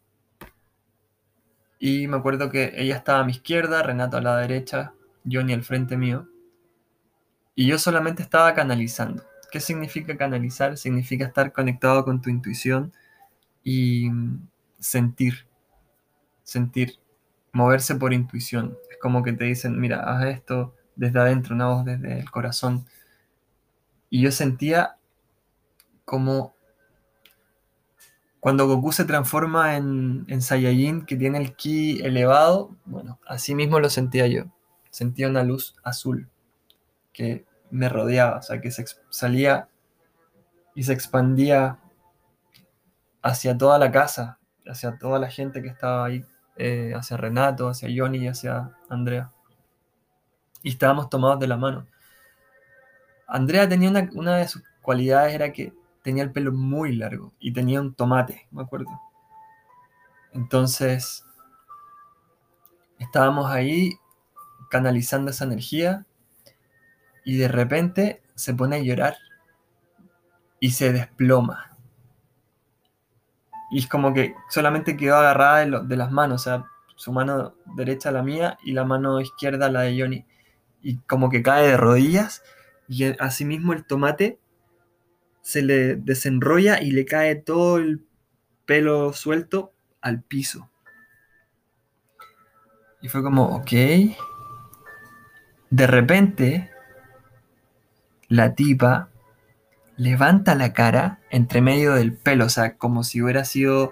y 1.80 2.06
me 2.08 2.18
acuerdo 2.18 2.52
que 2.52 2.72
ella 2.76 2.96
estaba 2.96 3.22
a 3.22 3.24
mi 3.24 3.32
izquierda, 3.32 3.82
Renato 3.82 4.18
a 4.18 4.22
la 4.22 4.38
derecha, 4.38 4.94
Johnny 5.26 5.54
al 5.54 5.64
frente 5.64 5.98
mío. 5.98 6.30
Y 7.56 7.66
yo 7.66 7.80
solamente 7.80 8.22
estaba 8.22 8.54
canalizando. 8.54 9.24
¿Qué 9.52 9.60
significa 9.60 10.16
canalizar? 10.16 10.78
Significa 10.78 11.26
estar 11.26 11.52
conectado 11.52 12.06
con 12.06 12.22
tu 12.22 12.30
intuición 12.30 12.94
y 13.64 14.12
sentir. 14.78 15.49
Sentir. 16.50 16.96
Moverse 17.52 17.94
por 17.94 18.12
intuición. 18.12 18.76
Es 18.90 18.98
como 18.98 19.22
que 19.22 19.34
te 19.34 19.44
dicen, 19.44 19.80
mira, 19.80 20.02
haz 20.02 20.26
esto 20.26 20.74
desde 20.96 21.20
adentro, 21.20 21.54
una 21.54 21.68
voz 21.68 21.86
desde 21.86 22.20
el 22.20 22.32
corazón. 22.32 22.88
Y 24.10 24.22
yo 24.22 24.32
sentía 24.32 24.98
como 26.06 26.56
cuando 28.40 28.68
Goku 28.68 28.92
se 28.92 29.06
transforma 29.06 29.78
en, 29.78 30.26
en 30.28 30.42
Saiyajin, 30.42 31.06
que 31.06 31.16
tiene 31.18 31.38
el 31.38 31.56
ki 31.56 32.02
elevado, 32.02 32.76
bueno, 32.86 33.20
así 33.28 33.54
mismo 33.54 33.80
lo 33.80 33.90
sentía 33.92 34.26
yo. 34.26 34.46
Sentía 34.90 35.28
una 35.28 35.44
luz 35.44 35.76
azul 35.84 36.30
que 37.14 37.46
me 37.70 37.90
rodeaba, 37.90 38.38
o 38.38 38.42
sea, 38.42 38.60
que 38.60 38.72
se 38.72 38.86
salía 39.10 39.70
y 40.74 40.82
se 40.82 40.94
expandía 40.94 41.78
hacia 43.22 43.56
toda 43.56 43.78
la 43.78 43.92
casa, 43.92 44.40
hacia 44.66 44.98
toda 44.98 45.20
la 45.20 45.30
gente 45.30 45.62
que 45.62 45.68
estaba 45.68 46.06
ahí, 46.06 46.26
eh, 46.60 46.94
hacia 46.94 47.18
Renato, 47.18 47.70
hacia 47.70 47.90
Johnny 47.96 48.20
y 48.20 48.28
hacia 48.28 48.72
Andrea. 48.90 49.32
Y 50.62 50.70
estábamos 50.70 51.10
tomados 51.10 51.40
de 51.40 51.48
la 51.48 51.56
mano. 51.56 51.88
Andrea 53.28 53.70
tenía 53.70 53.90
una, 53.90 54.10
una 54.14 54.36
de 54.36 54.48
sus 54.48 54.62
cualidades, 54.82 55.34
era 55.34 55.54
que 55.54 55.74
tenía 56.04 56.22
el 56.24 56.32
pelo 56.32 56.52
muy 56.52 56.96
largo 56.96 57.34
y 57.40 57.54
tenía 57.54 57.80
un 57.80 57.94
tomate, 57.94 58.48
me 58.52 58.62
acuerdo. 58.64 58.90
Entonces, 60.34 61.26
estábamos 63.00 63.50
ahí 63.50 63.94
canalizando 64.70 65.32
esa 65.32 65.46
energía 65.46 66.06
y 67.24 67.38
de 67.38 67.48
repente 67.48 68.22
se 68.36 68.54
pone 68.54 68.76
a 68.76 68.80
llorar 68.80 69.16
y 70.60 70.72
se 70.72 70.92
desploma. 70.92 71.69
Y 73.72 73.80
es 73.80 73.88
como 73.88 74.14
que 74.14 74.36
solamente 74.50 74.98
quedó 74.98 75.18
agarrada 75.18 75.66
de, 75.82 75.96
las 75.96 76.12
manos, 76.12 76.42
o 76.42 76.44
sea, 76.44 76.66
su 76.96 77.12
mano 77.12 77.56
derecha 77.76 78.12
la 78.12 78.24
mía 78.24 78.58
y 78.64 78.74
la 78.74 78.84
mano 78.84 79.22
izquierda 79.22 79.70
la 79.70 79.82
de 79.82 80.00
Johnny. 80.00 80.26
Y 80.82 80.98
como 81.00 81.30
que 81.30 81.44
cae 81.44 81.68
de 81.68 81.78
rodillas 81.78 82.44
y 82.88 83.06
asimismo 83.20 83.74
el 83.74 83.86
tomate 83.86 84.40
se 85.42 85.62
le 85.62 85.96
desenrolla 85.96 86.82
y 86.82 86.92
le 86.92 87.06
cae 87.06 87.36
todo 87.36 87.78
el 87.78 88.06
pelo 88.66 89.14
suelto 89.14 89.74
al 90.02 90.22
piso. 90.22 90.70
Y 93.02 93.08
fue 93.08 93.24
como, 93.24 93.56
ok. 93.56 93.72
De 95.70 95.88
repente, 95.88 96.72
la 98.28 98.56
tipa 98.56 99.10
levanta 100.00 100.56
la 100.56 100.72
cara 100.72 101.20
entre 101.30 101.60
medio 101.60 101.94
del 101.94 102.16
pelo, 102.16 102.46
o 102.46 102.50
sea, 102.50 102.78
como 102.78 103.04
si 103.04 103.22
hubiera 103.22 103.44
sido 103.44 103.92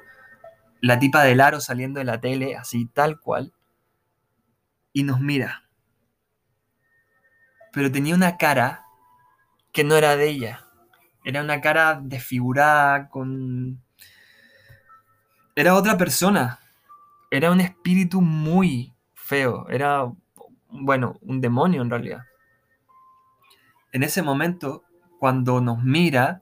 la 0.79 0.99
tipa 0.99 1.21
del 1.23 1.41
aro 1.41 1.59
saliendo 1.59 1.99
de 1.99 2.05
la 2.05 2.21
tele, 2.21 2.55
así 2.55 2.85
tal 2.85 3.19
cual, 3.19 3.53
y 4.93 5.03
nos 5.03 5.19
mira. 5.19 5.63
Pero 7.73 7.91
tenía 7.91 8.15
una 8.15 8.37
cara 8.37 8.85
que 9.73 9.83
no 9.83 9.95
era 9.95 10.15
de 10.15 10.29
ella. 10.29 10.65
Era 11.25 11.41
una 11.41 11.59
cara 11.59 11.99
desfigurada, 12.01 13.09
con... 13.09 13.83
Era 15.55 15.75
otra 15.75 15.97
persona. 15.97 16.59
Era 17.29 17.51
un 17.51 17.59
espíritu 17.59 18.21
muy 18.21 18.95
feo. 19.13 19.67
Era, 19.67 20.09
bueno, 20.69 21.19
un 21.21 21.41
demonio 21.41 21.81
en 21.81 21.89
realidad. 21.89 22.23
En 23.91 24.03
ese 24.03 24.21
momento, 24.21 24.86
cuando 25.19 25.61
nos 25.61 25.83
mira, 25.83 26.41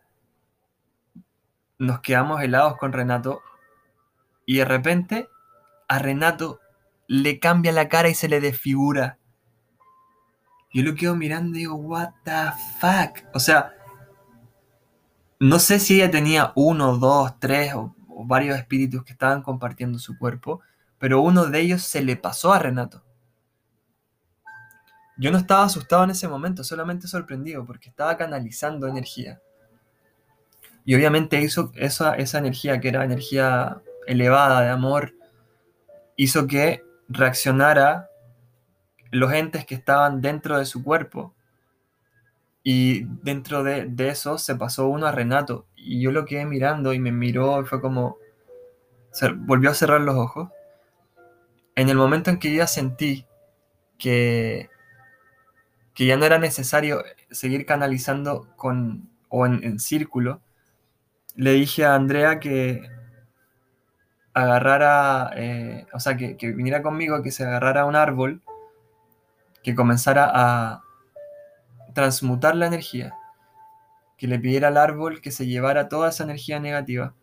nos 1.77 1.99
quedamos 2.01 2.41
helados 2.41 2.77
con 2.77 2.93
Renato 2.93 3.41
y 4.45 4.57
de 4.57 4.65
repente 4.65 5.29
a 5.87 5.99
Renato 5.99 6.59
le 7.07 7.39
cambia 7.39 7.71
la 7.71 7.89
cara 7.89 8.09
y 8.09 8.15
se 8.15 8.27
le 8.27 8.41
desfigura. 8.41 9.17
Yo 10.73 10.83
lo 10.83 10.95
quedo 10.95 11.15
mirando 11.15 11.55
y 11.55 11.61
digo, 11.61 11.75
what 11.75 12.09
the 12.23 12.51
fuck. 12.79 13.23
O 13.33 13.39
sea, 13.39 13.73
no 15.39 15.59
sé 15.59 15.79
si 15.79 15.95
ella 15.95 16.11
tenía 16.11 16.51
uno, 16.55 16.97
dos, 16.97 17.39
tres 17.39 17.73
o, 17.75 17.95
varios 18.25 18.57
espíritus 18.57 19.03
que 19.03 19.13
estaban 19.13 19.41
compartiendo 19.41 19.99
su 19.99 20.17
cuerpo, 20.17 20.61
pero 20.97 21.21
uno 21.21 21.45
de 21.45 21.59
ellos 21.59 21.81
se 21.81 22.01
le 22.01 22.15
pasó 22.17 22.51
a 22.53 22.59
Renato. 22.59 23.04
Yo 25.17 25.31
no 25.31 25.37
estaba 25.37 25.63
asustado 25.63 26.03
en 26.03 26.11
ese 26.11 26.27
momento, 26.27 26.63
solamente 26.63 27.07
sorprendido, 27.07 27.65
porque 27.65 27.89
estaba 27.89 28.17
canalizando 28.17 28.87
energía. 28.87 29.41
Y 30.83 30.95
obviamente 30.95 31.41
hizo 31.41 31.71
esa, 31.75 32.15
esa 32.15 32.37
energía, 32.37 32.79
que 32.79 32.89
era 32.89 33.03
energía 33.03 33.81
elevada 34.07 34.61
de 34.61 34.69
amor, 34.69 35.13
hizo 36.15 36.47
que 36.47 36.83
reaccionara 37.07 38.09
los 39.11 39.31
entes 39.33 39.65
que 39.65 39.75
estaban 39.75 40.21
dentro 40.21 40.57
de 40.57 40.65
su 40.65 40.83
cuerpo 40.83 41.33
y 42.67 43.03
dentro 43.21 43.63
de, 43.63 43.93
eso 44.09 44.39
se 44.39 44.55
pasó 44.55 44.87
uno 44.87 45.05
a 45.05 45.11
Renato. 45.11 45.67
Y 45.75 46.01
yo 46.01 46.11
lo 46.11 46.25
quedé 46.25 46.45
mirando 46.45 46.93
y 46.93 46.99
me 46.99 47.11
miró 47.11 47.61
y 47.61 47.65
fue 47.65 47.79
como... 47.79 48.17
Se 49.11 49.29
volvió 49.31 49.69
a 49.69 49.75
cerrar 49.75 50.01
los 50.01 50.15
ojos. 50.15 50.49
En 51.75 51.89
el 51.89 51.95
momento 51.95 52.31
en 52.31 52.39
que 52.39 52.55
ya 52.55 52.65
sentí 52.65 53.27
que, 53.99 54.71
que 55.95 56.05
ya 56.05 56.17
no 56.17 56.25
era 56.25 56.37
necesario 56.37 57.03
seguir 57.31 57.65
canalizando 57.65 58.49
con, 58.57 59.09
o 59.29 59.45
en, 59.45 59.79
círculo, 59.79 60.41
le 61.35 61.53
dije 61.53 61.85
a 61.85 61.95
Andrea 61.95 62.39
que 62.39 62.87
agarrara, 64.33 65.31
eh, 65.37 65.87
o 65.93 65.99
sea, 66.01 66.17
que, 66.17 66.35
viniera 66.51 66.83
conmigo, 66.83 67.23
que 67.23 67.31
se 67.31 67.45
agarrara 67.45 67.85
un 67.85 67.95
árbol, 67.95 68.41
que 69.63 69.73
comenzara 69.73 70.29
a, 70.31 70.81
transmutar 71.93 72.57
la 72.57 72.67
energía, 72.67 73.13
que 74.17 74.27
le 74.27 74.37
pidiera 74.37 74.67
al 74.67 74.75
árbol 74.75 75.21
que 75.21 75.31
se 75.31 75.47
llevara 75.47 75.87
toda 75.87 76.09
esa 76.09 76.25
energía 76.25 76.59
negativa 76.59 77.13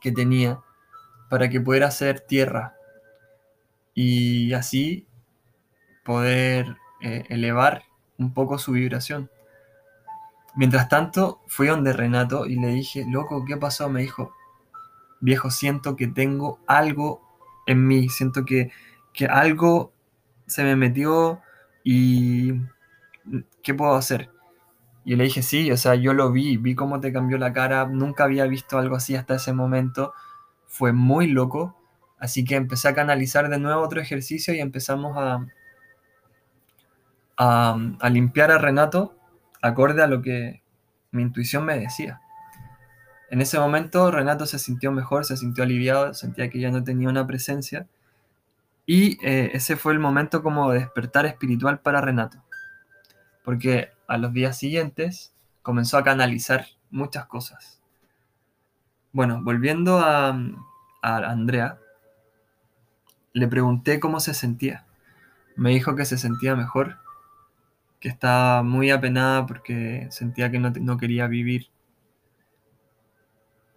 que 0.00 0.12
tenía 0.12 0.60
para 1.28 1.50
que 1.50 1.60
pudiera 1.60 1.90
ser 1.90 2.20
tierra 2.20 2.74
y 3.92 4.54
así 4.54 5.06
poder 6.04 6.76
eh, 7.04 7.26
elevar 7.28 7.84
un 8.16 8.32
poco 8.32 8.56
su 8.56 8.72
vibración. 8.72 9.28
Mientras 10.56 10.88
tanto, 10.88 11.42
fui 11.46 11.66
donde 11.66 11.92
Renato 11.92 12.46
y 12.46 12.56
le 12.56 12.68
dije, 12.68 13.04
loco, 13.06 13.44
¿qué 13.44 13.58
pasó? 13.58 13.90
Me 13.90 14.00
dijo, 14.00 14.32
viejo, 15.20 15.50
siento 15.50 15.96
que 15.96 16.06
tengo 16.06 16.60
algo 16.66 17.20
en 17.66 17.86
mí, 17.86 18.08
siento 18.08 18.46
que, 18.46 18.70
que 19.12 19.26
algo 19.26 19.92
se 20.46 20.64
me 20.64 20.76
metió 20.76 21.42
y 21.82 22.54
¿qué 23.62 23.74
puedo 23.74 23.96
hacer? 23.96 24.30
Y 25.04 25.16
le 25.16 25.24
dije, 25.24 25.42
sí, 25.42 25.70
o 25.70 25.76
sea, 25.76 25.96
yo 25.96 26.14
lo 26.14 26.32
vi, 26.32 26.56
vi 26.56 26.74
cómo 26.74 27.00
te 27.00 27.12
cambió 27.12 27.36
la 27.36 27.52
cara, 27.52 27.84
nunca 27.84 28.24
había 28.24 28.46
visto 28.46 28.78
algo 28.78 28.96
así 28.96 29.14
hasta 29.14 29.34
ese 29.34 29.52
momento, 29.52 30.14
fue 30.66 30.94
muy 30.94 31.26
loco, 31.26 31.76
así 32.18 32.46
que 32.46 32.54
empecé 32.56 32.88
a 32.88 32.94
canalizar 32.94 33.50
de 33.50 33.58
nuevo 33.58 33.82
otro 33.82 34.00
ejercicio 34.00 34.54
y 34.54 34.60
empezamos 34.60 35.18
a, 35.18 35.44
a, 37.36 37.76
limpiar 38.10 38.50
a 38.50 38.58
Renato 38.58 39.16
acorde 39.62 40.02
a 40.02 40.06
lo 40.06 40.22
que 40.22 40.62
mi 41.10 41.22
intuición 41.22 41.64
me 41.64 41.78
decía. 41.78 42.20
En 43.30 43.40
ese 43.40 43.58
momento 43.58 44.10
Renato 44.10 44.46
se 44.46 44.58
sintió 44.58 44.92
mejor, 44.92 45.24
se 45.24 45.36
sintió 45.36 45.64
aliviado, 45.64 46.14
sentía 46.14 46.50
que 46.50 46.60
ya 46.60 46.70
no 46.70 46.84
tenía 46.84 47.08
una 47.08 47.26
presencia. 47.26 47.86
Y 48.86 49.18
eh, 49.26 49.50
ese 49.54 49.76
fue 49.76 49.92
el 49.92 49.98
momento 49.98 50.42
como 50.42 50.70
de 50.70 50.80
despertar 50.80 51.26
espiritual 51.26 51.80
para 51.80 52.00
Renato. 52.00 52.42
Porque 53.44 53.90
a 54.06 54.18
los 54.18 54.32
días 54.32 54.58
siguientes 54.58 55.32
comenzó 55.62 55.98
a 55.98 56.04
canalizar 56.04 56.66
muchas 56.90 57.26
cosas. 57.26 57.80
Bueno, 59.12 59.40
volviendo 59.42 60.00
a 60.00 60.36
Andrea, 61.02 61.78
le 63.34 63.48
pregunté 63.48 64.00
cómo 64.00 64.20
se 64.20 64.32
sentía. 64.32 64.86
Me 65.56 65.70
dijo 65.70 65.96
que 65.96 66.04
se 66.04 66.18
sentía 66.18 66.56
mejor, 66.56 66.98
que 68.04 68.10
estaba 68.10 68.62
muy 68.62 68.90
apenada 68.90 69.46
porque 69.46 70.08
sentía 70.10 70.50
que 70.50 70.58
no, 70.58 70.70
no 70.78 70.98
quería 70.98 71.26
vivir, 71.26 71.70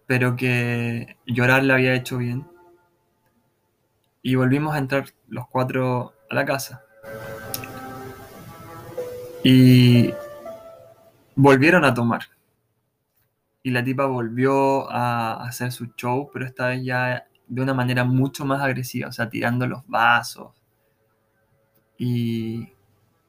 pero 0.06 0.36
que 0.36 1.16
llorar 1.24 1.64
le 1.64 1.72
había 1.72 1.94
hecho 1.94 2.18
bien. 2.18 2.46
Y 4.20 4.34
volvimos 4.34 4.74
a 4.74 4.78
entrar 4.80 5.06
los 5.28 5.48
cuatro 5.48 6.12
a 6.28 6.34
la 6.34 6.44
casa. 6.44 6.84
Y 9.42 10.12
volvieron 11.34 11.86
a 11.86 11.94
tomar. 11.94 12.24
Y 13.62 13.70
la 13.70 13.82
tipa 13.82 14.04
volvió 14.04 14.90
a 14.90 15.42
hacer 15.42 15.72
su 15.72 15.86
show, 15.96 16.28
pero 16.34 16.44
esta 16.44 16.68
vez 16.68 16.84
ya 16.84 17.26
de 17.46 17.62
una 17.62 17.72
manera 17.72 18.04
mucho 18.04 18.44
más 18.44 18.60
agresiva, 18.60 19.08
o 19.08 19.12
sea, 19.12 19.30
tirando 19.30 19.66
los 19.66 19.86
vasos. 19.86 20.52
Y 21.96 22.74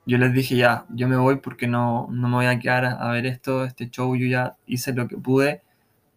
yo 0.10 0.18
les 0.18 0.34
dije 0.34 0.56
ya, 0.56 0.86
yo 0.90 1.08
me 1.08 1.18
voy 1.18 1.36
porque 1.38 1.68
no, 1.68 2.08
no 2.10 2.30
me 2.30 2.36
voy 2.36 2.46
a 2.48 2.58
quedar 2.58 2.86
a, 2.86 3.12
ver 3.12 3.28
esto, 3.28 3.64
este 3.64 3.92
show, 3.92 4.16
yo 4.16 4.26
ya 4.26 4.58
hice 4.66 4.92
lo 4.94 5.08
que 5.08 5.18
pude, 5.18 5.62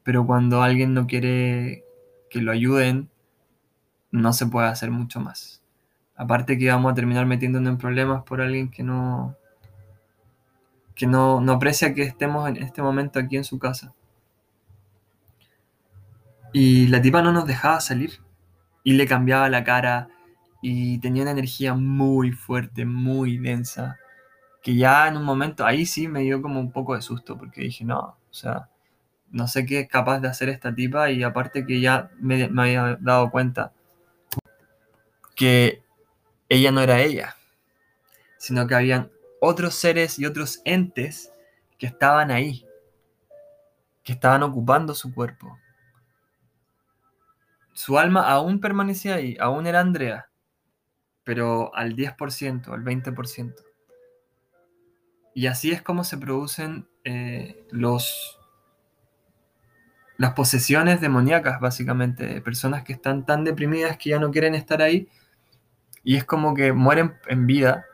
pero 0.03 0.27
cuando 0.27 0.63
alguien 0.63 0.95
no 0.95 1.07
quiere 1.07 1.85
que 2.31 2.41
lo 2.41 2.53
ayuden, 2.53 3.11
no 4.11 4.33
se 4.33 4.47
puede 4.47 4.69
hacer 4.69 4.91
mucho 4.91 5.21
más. 5.21 5.63
Aparte 6.17 6.57
que 6.57 6.71
vamos 6.71 6.93
a 6.93 6.95
terminar 6.95 7.27
metiéndonos 7.27 7.71
en 7.71 7.79
problemas 7.79 8.23
por 8.25 8.41
alguien 8.41 8.71
que 8.71 8.83
no 8.83 9.37
que 10.95 11.07
no, 11.07 11.41
no 11.43 11.53
aprecia 11.53 11.93
que 11.95 12.03
estemos 12.03 12.49
en 12.49 12.57
este 12.57 12.81
momento 12.81 13.19
aquí 13.19 13.37
en 13.37 13.45
su 13.45 13.59
casa. 13.59 13.93
Y 16.55 16.87
la 16.87 17.03
tipa 17.03 17.21
no 17.21 17.33
nos 17.33 17.47
dejaba 17.47 17.81
salir. 17.81 18.21
Y 18.85 18.95
le 18.95 19.07
cambiaba 19.07 19.49
la 19.49 19.65
cara. 19.65 20.09
Y 20.63 20.99
tenía 21.01 21.23
una 21.23 21.33
energía 21.33 21.75
muy 21.75 22.33
fuerte, 22.33 22.87
muy 22.87 23.37
densa. 23.39 23.99
Que 24.63 24.77
ya 24.77 25.09
en 25.09 25.17
un 25.17 25.25
momento, 25.25 25.67
ahí 25.67 25.85
sí 25.85 26.09
me 26.09 26.21
dio 26.21 26.41
como 26.41 26.61
un 26.61 26.73
poco 26.73 26.95
de 26.95 27.03
susto. 27.03 27.37
Porque 27.37 27.63
dije, 27.63 27.85
no, 27.85 27.99
o 27.99 28.17
sea, 28.31 28.71
no 29.31 29.49
sé 29.49 29.67
qué 29.67 29.81
es 29.81 29.89
capaz 29.89 30.21
de 30.21 30.29
hacer 30.29 30.49
esta 30.49 30.75
tipa. 30.75 31.11
Y 31.11 31.23
aparte 31.23 31.67
que 31.67 31.81
ya 31.81 32.11
me, 32.19 32.49
me 32.49 32.63
había 32.63 32.97
dado 33.01 33.31
cuenta 33.31 33.73
que 35.35 35.83
ella 36.49 36.71
no 36.71 36.81
era 36.81 37.01
ella. 37.01 37.37
Sino 38.39 38.67
que 38.67 38.75
habían 38.75 39.11
otros 39.41 39.75
seres 39.75 40.19
y 40.19 40.27
otros 40.27 40.61
entes 40.65 41.33
que 41.79 41.87
estaban 41.87 42.31
ahí. 42.31 42.65
Que 44.05 44.13
estaban 44.13 44.43
ocupando 44.43 44.95
su 44.95 45.13
cuerpo 45.13 45.59
su 47.73 47.99
alma 47.99 48.29
aún 48.29 48.61
permanecía 48.61 49.17
ahí, 49.17 49.37
aún 49.41 49.67
era 49.67 49.81
Andrea, 49.81 50.29
pero 51.25 51.75
al 51.75 51.95
10%, 51.95 52.69
al 52.73 52.85
20%. 52.85 53.55
Y 55.35 55.47
así 55.47 55.71
es 55.71 55.83
como 55.83 56.05
se 56.05 56.19
producen 56.19 56.89
eh, 57.05 57.67
los, 57.71 58.39
las 60.19 60.33
posesiones 60.35 61.01
demoníacas, 61.01 61.61
básicamente, 61.61 62.27
de 62.27 62.41
personas 62.41 62.85
que 62.85 62.93
están 62.93 63.25
tan 63.25 63.45
deprimidas 63.45 63.97
que 63.97 64.11
ya 64.11 64.19
no 64.19 64.31
quieren 64.31 64.55
estar 64.55 64.83
ahí. 64.83 65.09
Y 66.05 66.17
es 66.17 66.25
como 66.25 66.55
que 66.55 66.73
mueren 66.73 67.15
en 67.29 67.47
vida 67.47 67.87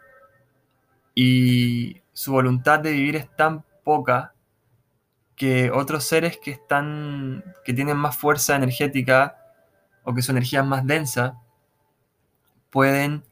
y 1.14 2.00
su 2.12 2.32
voluntad 2.32 2.80
de 2.80 2.92
vivir 2.92 3.16
es 3.16 3.28
tan 3.36 3.64
poca 3.84 4.34
que 5.34 5.70
otros 5.70 6.04
seres 6.04 6.38
que 6.38 6.50
están 6.50 7.44
que 7.64 7.72
tienen 7.74 7.96
más 7.96 8.16
fuerza 8.16 8.56
energética 8.56 9.36
o 10.04 10.14
que 10.14 10.22
su 10.22 10.30
energía 10.30 10.60
es 10.60 10.66
más 10.66 10.86
densa, 10.86 11.40
pueden 12.70 13.24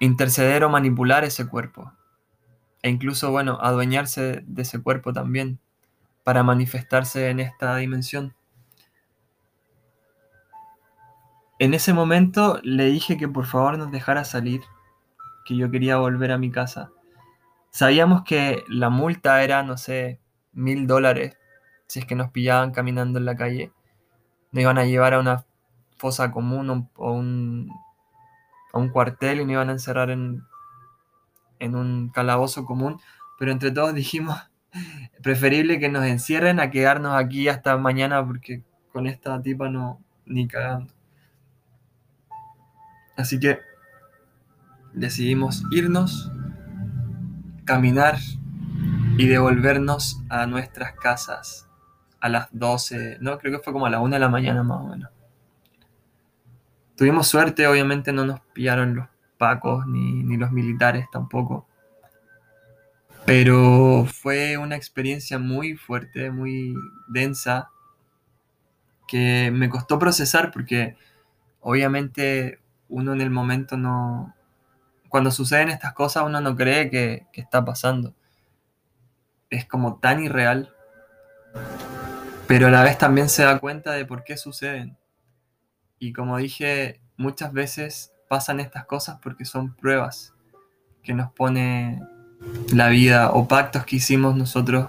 interceder 0.00 0.64
o 0.64 0.70
manipular 0.70 1.24
ese 1.24 1.46
cuerpo. 1.46 1.92
E 2.82 2.88
incluso, 2.88 3.30
bueno, 3.30 3.58
adueñarse 3.60 4.42
de 4.46 4.62
ese 4.62 4.82
cuerpo 4.82 5.12
también 5.12 5.58
para 6.24 6.42
manifestarse 6.42 7.28
en 7.28 7.40
esta 7.40 7.76
dimensión. 7.76 8.34
En 11.58 11.74
ese 11.74 11.92
momento 11.92 12.58
le 12.62 12.86
dije 12.86 13.18
que 13.18 13.28
por 13.28 13.44
favor 13.44 13.76
nos 13.76 13.90
dejara 13.90 14.24
salir, 14.24 14.62
que 15.44 15.56
yo 15.56 15.70
quería 15.70 15.98
volver 15.98 16.32
a 16.32 16.38
mi 16.38 16.50
casa. 16.50 16.90
Sabíamos 17.70 18.22
que 18.24 18.64
la 18.68 18.88
multa 18.88 19.42
era, 19.42 19.62
no 19.62 19.76
sé, 19.76 20.20
mil 20.52 20.86
dólares 20.86 21.36
si 21.90 21.98
es 21.98 22.06
que 22.06 22.14
nos 22.14 22.30
pillaban 22.30 22.70
caminando 22.70 23.18
en 23.18 23.24
la 23.24 23.34
calle 23.34 23.72
nos 24.52 24.62
iban 24.62 24.78
a 24.78 24.84
llevar 24.84 25.14
a 25.14 25.18
una 25.18 25.44
fosa 26.00 26.32
común 26.32 26.88
o 26.96 27.12
un, 27.12 27.70
a 28.72 28.78
un 28.78 28.88
cuartel 28.88 29.40
y 29.40 29.44
nos 29.44 29.52
iban 29.52 29.68
a 29.68 29.72
encerrar 29.72 30.08
en, 30.08 30.42
en 31.58 31.76
un 31.76 32.08
calabozo 32.08 32.64
común, 32.64 32.98
pero 33.38 33.52
entre 33.52 33.70
todos 33.70 33.94
dijimos, 33.94 34.38
preferible 35.22 35.78
que 35.78 35.90
nos 35.90 36.06
encierren 36.06 36.58
a 36.58 36.70
quedarnos 36.70 37.14
aquí 37.14 37.48
hasta 37.48 37.76
mañana 37.76 38.26
porque 38.26 38.64
con 38.92 39.06
esta 39.06 39.42
tipa 39.42 39.68
no, 39.68 40.00
ni 40.24 40.48
cagando. 40.48 40.92
Así 43.18 43.38
que 43.38 43.58
decidimos 44.94 45.62
irnos, 45.70 46.32
caminar 47.66 48.16
y 49.18 49.26
devolvernos 49.26 50.22
a 50.30 50.46
nuestras 50.46 50.94
casas 50.94 51.68
a 52.20 52.30
las 52.30 52.48
12, 52.52 53.18
no, 53.20 53.38
creo 53.38 53.58
que 53.58 53.62
fue 53.62 53.74
como 53.74 53.84
a 53.84 53.90
la 53.90 54.00
1 54.00 54.14
de 54.14 54.20
la 54.20 54.28
mañana 54.30 54.62
más 54.62 54.80
o 54.80 54.84
menos. 54.84 55.10
Tuvimos 57.00 57.28
suerte, 57.28 57.66
obviamente 57.66 58.12
no 58.12 58.26
nos 58.26 58.40
pillaron 58.52 58.94
los 58.94 59.08
pacos 59.38 59.86
ni, 59.86 60.36
los 60.36 60.52
militares 60.52 61.06
tampoco. 61.10 61.66
Pero 63.24 64.04
fue 64.04 64.58
una 64.58 64.76
experiencia 64.76 65.38
muy 65.38 65.76
fuerte, 65.76 66.30
muy 66.30 66.74
densa, 67.08 67.70
que 69.08 69.50
me 69.50 69.70
costó 69.70 69.98
procesar 69.98 70.50
porque 70.50 70.94
obviamente 71.60 72.60
uno 72.90 73.14
en 73.14 73.22
el 73.22 73.30
momento 73.30 73.78
no... 73.78 74.34
Cuando 75.08 75.30
suceden 75.30 75.70
estas 75.70 75.94
cosas 75.94 76.24
uno 76.26 76.42
no 76.42 76.54
cree 76.54 76.90
que, 76.90 77.26
que 77.32 77.40
está 77.40 77.64
pasando. 77.64 78.14
Es 79.48 79.64
como 79.64 79.96
tan 79.96 80.22
irreal 80.22 80.70
pero 82.46 82.66
a 82.66 82.70
la 82.70 82.82
vez 82.82 82.98
también 82.98 83.30
se 83.30 83.44
da 83.44 83.58
cuenta 83.58 83.92
de 83.92 84.04
por 84.04 84.22
qué 84.22 84.36
suceden. 84.36 84.98
Y 86.02 86.14
como 86.14 86.38
dije, 86.38 86.98
muchas 87.18 87.52
veces 87.52 88.12
pasan 88.26 88.58
estas 88.58 88.86
cosas 88.86 89.18
porque 89.22 89.44
son 89.44 89.74
pruebas 89.74 90.32
que 91.02 91.12
nos 91.12 91.30
pone 91.30 92.00
la 92.72 92.88
vida 92.88 93.30
o 93.32 93.46
pactos 93.46 93.84
que 93.84 93.96
hicimos 93.96 94.34
nosotros 94.34 94.88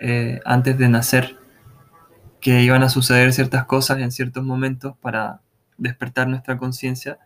eh, 0.00 0.40
antes 0.44 0.76
de 0.76 0.88
nacer, 0.88 1.38
que 2.40 2.60
iban 2.60 2.82
a 2.82 2.88
suceder 2.88 3.32
ciertas 3.32 3.66
cosas 3.66 4.00
en 4.00 4.10
ciertos 4.10 4.42
momentos 4.42 4.96
para 5.00 5.40
despertar 5.78 6.26
nuestra 6.26 6.58
conciencia, 6.58 7.20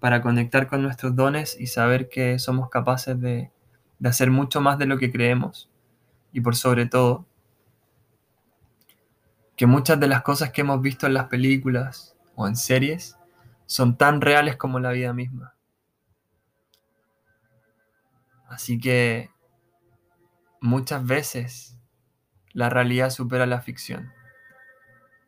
para 0.00 0.20
conectar 0.20 0.66
con 0.66 0.82
nuestros 0.82 1.14
dones 1.14 1.56
y 1.56 1.68
saber 1.68 2.08
que 2.08 2.40
somos 2.40 2.68
capaces 2.68 3.20
de, 3.20 3.52
de 4.00 4.08
hacer 4.08 4.32
mucho 4.32 4.60
más 4.60 4.76
de 4.76 4.86
lo 4.86 4.98
que 4.98 5.12
creemos. 5.12 5.70
Y 6.32 6.40
por 6.40 6.56
sobre 6.56 6.86
todo, 6.86 7.26
que 9.54 9.66
muchas 9.66 10.00
de 10.00 10.08
las 10.08 10.22
cosas 10.22 10.50
que 10.50 10.62
hemos 10.62 10.82
visto 10.82 11.06
en 11.06 11.14
las 11.14 11.26
películas 11.26 12.16
o 12.34 12.46
en 12.46 12.56
series 12.56 13.16
son 13.66 13.96
tan 13.96 14.20
reales 14.20 14.56
como 14.56 14.80
la 14.80 14.90
vida 14.92 15.12
misma. 15.12 15.54
Así 18.48 18.80
que 18.80 19.30
muchas 20.60 21.06
veces 21.06 21.78
la 22.52 22.68
realidad 22.68 23.10
supera 23.10 23.46
la 23.46 23.60
ficción. 23.60 24.12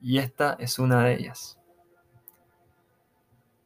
Y 0.01 0.19
esta 0.19 0.57
es 0.59 0.79
una 0.81 1.05
de 1.05 1.15
ellas. 1.15 1.59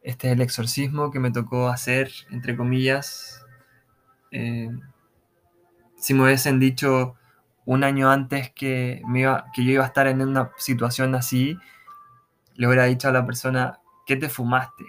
Este 0.03 0.29
es 0.29 0.35
el 0.35 0.43
exorcismo 0.43 1.11
que 1.11 1.19
me 1.19 1.33
tocó 1.33 1.69
hacer, 1.69 2.13
entre 2.31 2.57
comillas. 2.57 3.45
Eh, 4.31 4.71
si 5.97 6.15
me 6.15 6.25
hubiesen 6.25 6.61
dicho 6.61 7.17
un 7.65 7.83
año 7.83 8.11
antes 8.11 8.51
que, 8.51 9.03
me 9.09 9.21
iba, 9.21 9.47
que 9.55 9.65
yo 9.65 9.73
iba 9.73 9.85
a 9.85 9.89
estar 9.89 10.07
en 10.07 10.21
una 10.21 10.53
situación 10.59 11.15
así, 11.15 11.59
le 12.57 12.67
hubiera 12.67 12.85
dicho 12.85 13.09
a 13.09 13.13
la 13.13 13.27
persona, 13.27 13.81
¿qué 14.07 14.17
te 14.17 14.29
fumaste? 14.29 14.85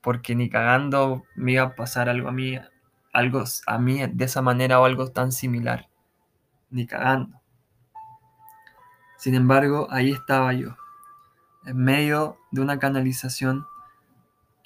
Porque 0.00 0.34
ni 0.34 0.48
cagando 0.48 1.24
me 1.34 1.52
iba 1.52 1.64
a 1.64 1.74
pasar 1.74 2.08
algo 2.08 2.28
a 2.28 2.32
mí, 2.32 2.58
algo 3.12 3.44
a 3.66 3.78
mí 3.78 4.06
de 4.06 4.24
esa 4.24 4.42
manera 4.42 4.80
o 4.80 4.84
algo 4.84 5.08
tan 5.10 5.32
similar. 5.32 5.88
Ni 6.70 6.86
cagando. 6.86 7.40
Sin 9.16 9.34
embargo, 9.34 9.88
ahí 9.90 10.10
estaba 10.10 10.52
yo, 10.52 10.76
en 11.64 11.78
medio 11.78 12.38
de 12.50 12.60
una 12.60 12.78
canalización, 12.78 13.66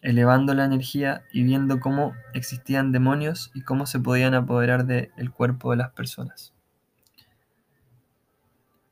elevando 0.02 0.54
la 0.54 0.64
energía 0.64 1.24
y 1.32 1.44
viendo 1.44 1.78
cómo 1.78 2.14
existían 2.34 2.90
demonios 2.90 3.50
y 3.54 3.62
cómo 3.62 3.86
se 3.86 4.00
podían 4.00 4.34
apoderar 4.34 4.86
del 4.86 5.30
cuerpo 5.30 5.70
de 5.70 5.76
las 5.76 5.90
personas. 5.92 6.52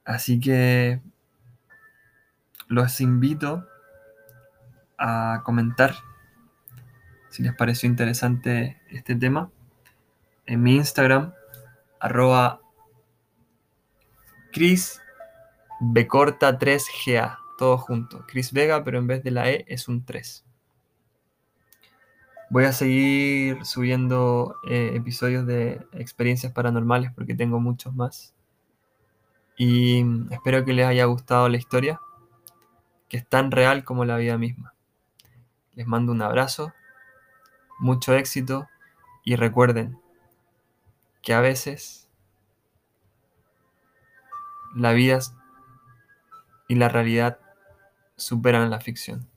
Así 0.04 0.40
que 0.40 1.02
los 2.68 3.00
invito 3.00 3.66
a 4.98 5.42
comentar 5.44 5.94
si 7.30 7.42
les 7.42 7.54
pareció 7.54 7.88
interesante 7.88 8.80
este 8.90 9.14
tema 9.14 9.50
en 10.46 10.62
mi 10.62 10.76
Instagram, 10.76 11.34
arroba 12.00 12.60
Chris 14.50 15.00
3GA, 15.80 17.38
todo 17.58 17.78
junto. 17.78 18.24
Chris 18.26 18.52
Vega, 18.52 18.82
pero 18.82 18.98
en 18.98 19.06
vez 19.06 19.22
de 19.22 19.30
la 19.30 19.50
E 19.50 19.64
es 19.68 19.88
un 19.88 20.04
3. 20.04 20.44
Voy 22.50 22.64
a 22.64 22.72
seguir 22.72 23.62
subiendo 23.66 24.56
eh, 24.66 24.92
episodios 24.94 25.46
de 25.46 25.86
experiencias 25.92 26.50
paranormales 26.52 27.12
porque 27.12 27.34
tengo 27.34 27.60
muchos 27.60 27.94
más. 27.94 28.34
Y 29.58 30.02
espero 30.30 30.64
que 30.64 30.72
les 30.72 30.86
haya 30.86 31.04
gustado 31.04 31.48
la 31.50 31.58
historia 31.58 32.00
que 33.08 33.16
es 33.16 33.26
tan 33.26 33.50
real 33.50 33.84
como 33.84 34.04
la 34.04 34.16
vida 34.16 34.38
misma. 34.38 34.74
Les 35.74 35.86
mando 35.86 36.12
un 36.12 36.22
abrazo, 36.22 36.72
mucho 37.78 38.14
éxito 38.14 38.68
y 39.24 39.36
recuerden 39.36 40.00
que 41.22 41.34
a 41.34 41.40
veces 41.40 42.08
la 44.74 44.92
vida 44.92 45.20
y 46.68 46.74
la 46.74 46.88
realidad 46.88 47.38
superan 48.16 48.70
la 48.70 48.80
ficción. 48.80 49.28